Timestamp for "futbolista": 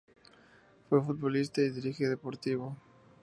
1.03-1.61